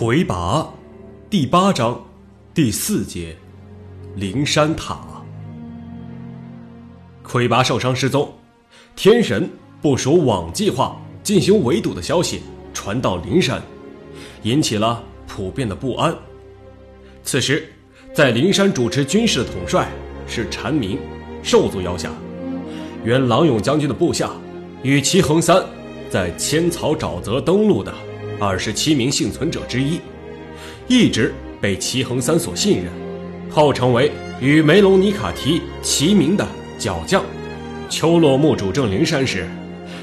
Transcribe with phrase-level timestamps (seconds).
[0.00, 0.66] 魁拔，
[1.28, 2.02] 第八章，
[2.54, 3.36] 第四节，
[4.16, 4.98] 灵山塔。
[7.22, 8.32] 魁拔受伤失踪，
[8.96, 9.46] 天神
[9.82, 12.40] 部署网计划进行围堵的消息
[12.72, 13.60] 传到灵山，
[14.44, 16.16] 引起了普遍的不安。
[17.22, 17.70] 此时，
[18.14, 19.86] 在灵山主持军事的统帅
[20.26, 20.98] 是禅明，
[21.42, 22.10] 兽族腰下，
[23.04, 24.30] 原郎勇将军的部下，
[24.82, 25.62] 与齐恒三
[26.08, 27.92] 在千草沼泽登陆的。
[28.40, 30.00] 二十七名幸存者之一，
[30.88, 32.86] 一直被齐恒三所信任，
[33.50, 36.46] 后成为与梅隆尼卡提齐名的
[36.78, 37.22] 角将。
[37.90, 39.46] 丘洛木主政灵山时，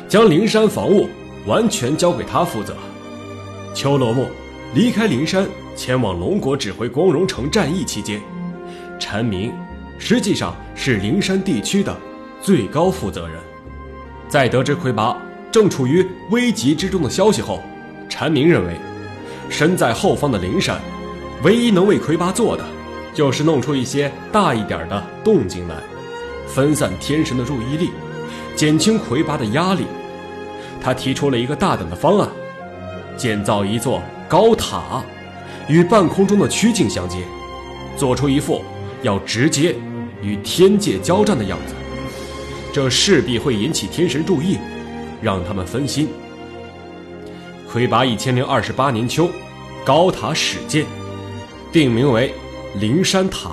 [0.08, 1.10] 将灵山防务
[1.48, 2.78] 完全交给他负责。
[3.74, 4.28] 丘洛木
[4.76, 8.22] 离开灵山，前往龙国指挥光荣城战役期间，
[9.00, 9.52] 陈明
[9.98, 11.98] 实际上是灵山地区的
[12.40, 13.40] 最高负责人。
[14.30, 15.20] 在得知魁拔
[15.52, 17.64] 正处于危急之中的消息后，
[18.18, 18.74] 禅明认为，
[19.48, 20.82] 身在后方的灵山，
[21.44, 22.66] 唯一能为魁拔做的，
[23.14, 25.76] 就是弄出一些大一点的动静来，
[26.48, 27.92] 分散天神的注意力，
[28.56, 29.84] 减轻魁拔的压力。
[30.82, 32.28] 他提出了一个大胆的方案：
[33.16, 35.04] 建造一座高塔，
[35.68, 37.20] 与半空中的曲径相接，
[37.96, 38.64] 做出一副
[39.04, 39.76] 要直接
[40.24, 41.76] 与天界交战的样子。
[42.74, 44.58] 这势必会引起天神注意，
[45.22, 46.10] 让他们分心。
[47.70, 49.30] 魁拔一千零二十八年秋，
[49.86, 50.86] 高塔始建，
[51.70, 52.34] 定名为
[52.80, 53.52] 灵山塔。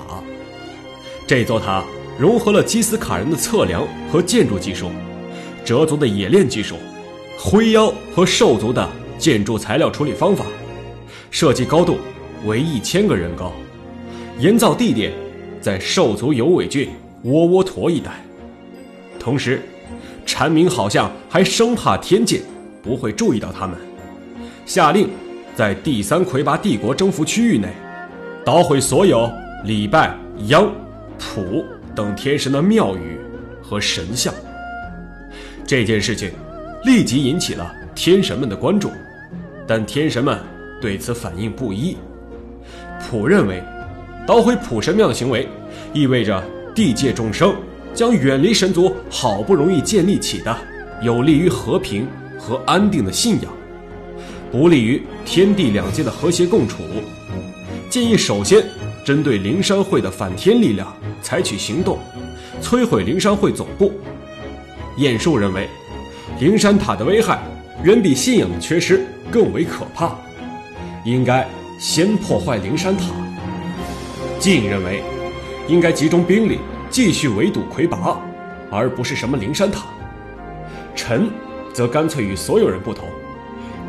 [1.27, 1.84] 这座塔
[2.17, 4.89] 融合了基斯卡人的测量和建筑技术，
[5.65, 6.77] 哲族的冶炼技术，
[7.37, 10.47] 灰妖和兽族的建筑材料处理方法，
[11.33, 11.99] 设计高度
[12.47, 13.53] 为一千个人高，
[14.39, 15.12] 营造地点
[15.61, 16.89] 在兽族有尾郡
[17.25, 18.25] 窝窝陀一带。
[19.19, 19.61] 同时，
[20.25, 22.41] 禅明好像还生怕天界
[22.81, 23.77] 不会注意到他们。
[24.66, 25.10] 下令，
[25.54, 27.69] 在第三魁拔帝国征服区域内，
[28.44, 29.30] 捣毁所有
[29.64, 30.16] 礼拜
[30.47, 30.72] 央、
[31.19, 31.64] 普
[31.94, 33.19] 等天神的庙宇
[33.62, 34.32] 和神像。
[35.66, 36.32] 这件事情
[36.84, 38.91] 立即引起了天神们的关注，
[39.66, 40.38] 但天神们
[40.81, 41.96] 对此反应不一。
[42.98, 43.62] 普认为，
[44.26, 45.46] 捣毁普神庙的行为，
[45.92, 46.42] 意味着
[46.75, 47.54] 地界众生
[47.92, 50.56] 将远离神族好不容易建立起的
[51.02, 52.08] 有利于和平
[52.38, 53.52] 和安定的信仰。
[54.54, 56.84] 不利于天地两界的和谐共处，
[57.91, 58.65] 建议首先
[59.04, 61.98] 针对灵山会的反天力量采取行动，
[62.62, 63.93] 摧毁灵山会总部。
[64.98, 65.69] 晏殊认为，
[66.38, 67.43] 灵山塔的危害
[67.82, 70.16] 远比信仰的缺失更为可怕，
[71.04, 71.44] 应该
[71.81, 73.06] 先破坏灵山塔。
[74.38, 75.03] 晋认为，
[75.66, 78.20] 应该集中兵力继续围堵魁拔，
[78.70, 79.87] 而不是什么灵山塔。
[80.94, 81.28] 臣
[81.72, 83.09] 则干脆与所有人不同，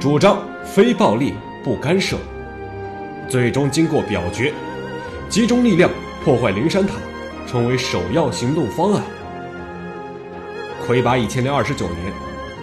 [0.06, 0.38] 主张。
[0.64, 1.34] 非暴力
[1.64, 2.16] 不干涉。
[3.28, 4.54] 最终经过表决，
[5.28, 5.90] 集中力量
[6.24, 6.94] 破坏灵山塔，
[7.48, 9.02] 成为首要行动方案。
[10.86, 12.14] 魁拔一千零二十九年，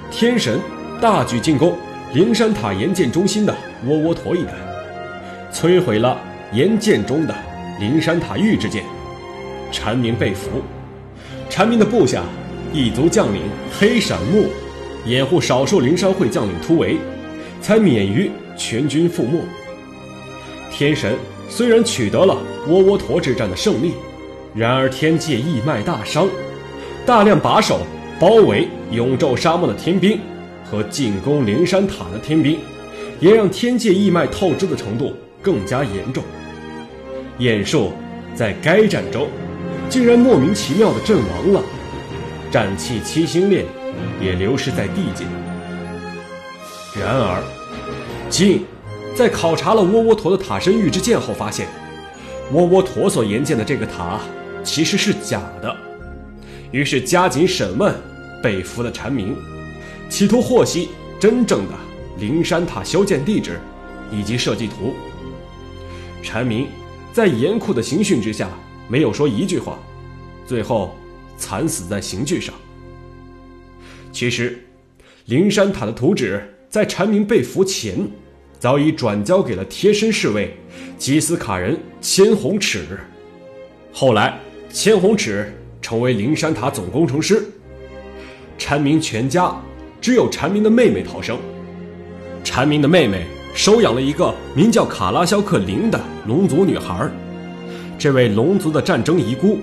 [0.09, 0.61] 天神
[1.01, 1.77] 大举进攻
[2.15, 3.53] 灵山塔岩建中心的
[3.87, 4.53] 窝窝陀一带，
[5.53, 6.17] 摧毁了
[6.53, 7.35] 岩建中的
[7.81, 8.85] 灵山塔玉之剑，
[9.73, 10.63] 禅明被俘。
[11.51, 12.23] 禅明的部下
[12.73, 13.43] 异族将领
[13.77, 14.47] 黑闪木
[15.07, 16.99] 掩护少数灵山会将领突围。
[17.63, 19.39] 才免于全军覆没。
[20.71, 21.17] 天神
[21.49, 22.37] 虽然取得了
[22.69, 23.93] 窝窝陀之战的胜利，
[24.55, 26.29] 然而天界义脉大伤，
[27.07, 27.81] 大量把守
[28.19, 30.19] 包围永昼沙漠的天兵
[30.71, 32.59] 和进攻灵山塔的天兵，
[33.21, 36.23] 也让天界义脉透支的程度更加严重。
[37.39, 37.93] 晏殊
[38.35, 39.29] 在该战中
[39.89, 41.63] 竟然莫名其妙的阵亡了，
[42.51, 43.65] 战气七星链
[44.21, 45.25] 也流失在地界。
[46.95, 47.43] 然而，
[48.29, 48.67] 晋
[49.17, 51.67] 在考察了窝窝陀的塔身预制件后，发现
[52.53, 54.21] 窝窝陀所研建的这个塔
[54.63, 55.75] 其实是假的。
[56.71, 57.95] 于是加紧审问
[58.43, 59.35] 被俘的禅明，
[60.11, 61.75] 企图获悉真正的
[62.19, 63.59] 灵山塔修建地址
[64.11, 64.95] 以及设计图。
[66.23, 66.69] 禅明
[67.11, 68.51] 在严酷的刑讯之下，
[68.87, 69.79] 没有说一句话，
[70.47, 70.95] 最后
[71.39, 72.55] 惨死在刑具上。
[74.13, 74.63] 其实，
[75.25, 76.52] 灵山塔的图纸。
[76.73, 77.99] 在禅明被俘前，
[78.59, 80.57] 早已转交给了贴身侍卫
[80.97, 82.99] 吉斯卡人千红尺。
[83.93, 84.41] 后来，
[84.71, 85.53] 千红尺
[85.83, 87.47] 成为灵山塔总工程师。
[88.57, 89.55] 禅明全家
[90.01, 91.39] 只有禅明的妹妹逃生。
[92.43, 97.07] 禅明的妹妹收养了一个名叫卡拉肖克林的龙族女孩。
[97.99, 99.59] 这位龙族的战争遗孤，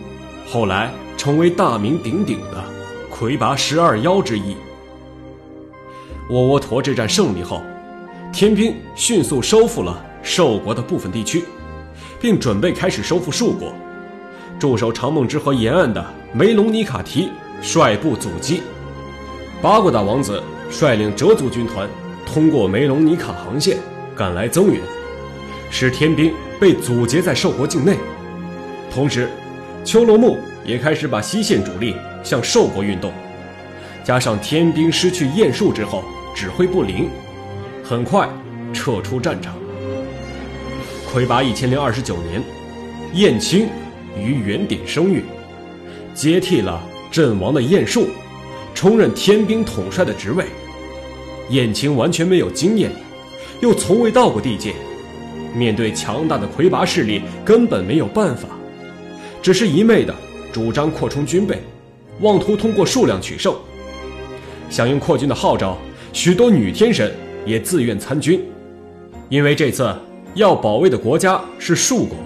[0.48, 2.64] 后来成为大名鼎鼎的
[3.10, 4.56] 魁拔十二妖之一。
[6.30, 7.64] 窝窝陀之战胜利后，
[8.32, 11.44] 天兵迅速收复了寿国的部分地区，
[12.22, 13.74] 并准备开始收复树国。
[14.60, 17.30] 驻守长梦之河沿岸的梅隆尼卡提
[17.64, 18.62] 率部阻击，
[19.60, 21.90] 巴古达王子率领哲族军团
[22.28, 23.78] 通过梅隆尼卡航线
[24.16, 24.80] 赶来增援，
[25.72, 27.98] 使天兵被阻截在寿国境内。
[28.92, 29.28] 同时，
[29.84, 33.12] 丘罗木也开始把西线主力向寿国运动，
[34.04, 36.04] 加上天兵失去雁术之后
[36.34, 37.10] 指挥不灵，
[37.84, 38.30] 很快
[38.74, 39.56] 撤出战场。
[41.12, 42.42] 魁拔一千零二十九年，
[43.14, 43.68] 燕青
[44.18, 45.24] 于原点生育，
[46.14, 46.82] 接替了
[47.12, 48.08] 阵亡的燕术，
[48.74, 50.46] 充任天兵统帅的职位。
[51.50, 52.92] 燕青完全没有经验，
[53.60, 54.76] 又从未到过地界，
[55.56, 58.48] 面对强大的魁拔势力，根本没有办法。
[59.42, 60.14] 只是一昧的
[60.54, 61.58] 主张扩充军备，
[62.22, 63.56] 妄图通过数量取胜。
[64.70, 65.76] 响应扩军的号召，
[66.12, 67.12] 许多女天神
[67.46, 68.44] 也自愿参军，
[69.30, 69.94] 因为这次
[70.34, 72.18] 要保卫的国家是树国。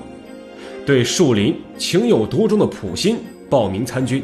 [0.86, 3.18] 对树林情有独钟的普心
[3.50, 4.24] 报名参军，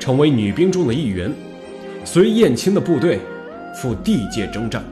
[0.00, 1.32] 成为女兵中的一员，
[2.04, 3.20] 随燕青的部队
[3.80, 4.84] 赴地界征战。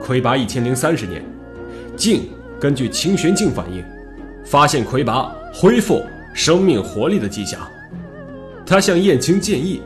[0.00, 1.24] 魁拔一千零三十年，
[1.96, 2.28] 镜
[2.60, 3.82] 根据清玄镜反应，
[4.44, 5.32] 发现魁拔。
[5.54, 6.02] 恢复
[6.32, 7.60] 生命活力的迹象，
[8.64, 9.82] 他向燕青建议，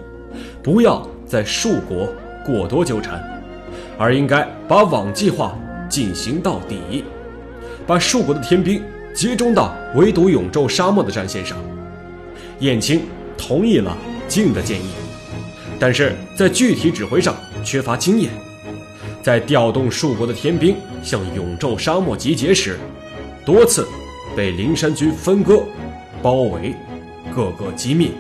[0.63, 2.09] 不要在树国
[2.47, 3.21] 过多纠缠，
[3.99, 5.59] 而应该把网计划
[5.89, 7.05] 进行到底，
[7.87, 8.81] 把树国的天兵
[9.13, 11.59] 集中到围堵永昼沙漠的战线上。
[12.61, 13.03] 燕青
[13.37, 13.97] 同意了
[14.29, 14.91] 静的建议，
[15.81, 17.35] 但是在具体指挥上
[17.65, 18.31] 缺乏经验，
[19.23, 22.79] 在调动树国的天兵向永昼沙漠集结时，
[23.45, 23.87] 多次。
[24.37, 25.63] 被灵山军分割、
[26.21, 26.75] 包围，
[27.35, 28.11] 各个击灭。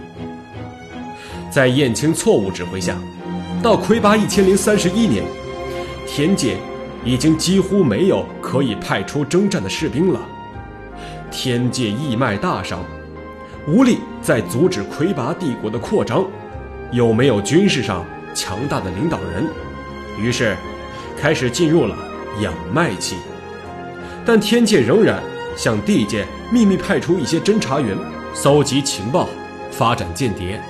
[1.50, 2.98] 在燕青错误指挥下，
[3.62, 5.24] 到魁拔一千零三十一年，
[6.06, 6.56] 天界
[7.04, 10.20] 已经几乎没有可以派出征战的士兵了。
[11.30, 12.84] 天界义脉大伤，
[13.66, 16.24] 无力再阻止魁拔帝国的扩张，
[16.92, 18.04] 又没有军事上
[18.34, 19.46] 强大的领导人，
[20.18, 20.56] 于是
[21.18, 21.96] 开始进入了
[22.40, 23.16] 养脉期。
[24.24, 25.22] 但天界仍然。
[25.58, 27.96] 向地界秘密派出一些侦察员，
[28.34, 29.26] 搜集情报，
[29.70, 30.60] 发展间谍，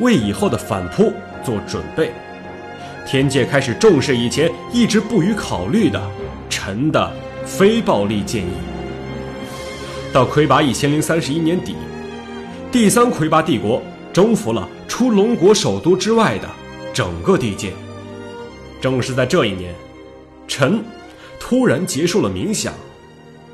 [0.00, 1.12] 为以后的反扑
[1.46, 2.10] 做准备。
[3.06, 6.02] 天界开始重视以前一直不予考虑的
[6.50, 7.12] 臣的
[7.44, 8.50] 非暴力建议。
[10.12, 11.76] 到魁拔一千零三十一年底，
[12.72, 13.80] 第三魁拔帝国
[14.12, 16.48] 征服了除龙国首都之外的
[16.92, 17.72] 整个地界。
[18.80, 19.72] 正是在这一年，
[20.48, 20.82] 臣
[21.38, 22.74] 突然结束了冥想。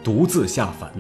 [0.03, 0.91] 独自下凡。